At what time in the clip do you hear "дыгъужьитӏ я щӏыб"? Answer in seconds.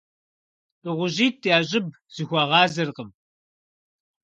0.83-1.87